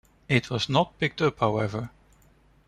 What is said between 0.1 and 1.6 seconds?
It was not picked up,